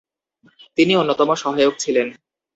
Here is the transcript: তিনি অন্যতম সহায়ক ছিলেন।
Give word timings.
তিনি 0.77 0.93
অন্যতম 0.95 1.29
সহায়ক 1.35 1.73
ছিলেন। 1.79 2.07